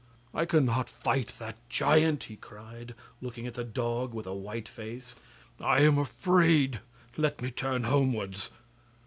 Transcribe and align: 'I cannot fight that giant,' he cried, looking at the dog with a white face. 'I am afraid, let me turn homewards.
'I 0.33 0.45
cannot 0.45 0.89
fight 0.89 1.33
that 1.37 1.57
giant,' 1.69 2.23
he 2.23 2.35
cried, 2.35 2.95
looking 3.21 3.45
at 3.45 3.53
the 3.53 3.63
dog 3.63 4.15
with 4.15 4.25
a 4.25 4.33
white 4.33 4.67
face. 4.67 5.13
'I 5.59 5.81
am 5.81 5.99
afraid, 5.99 6.79
let 7.17 7.39
me 7.39 7.51
turn 7.51 7.83
homewards. 7.83 8.49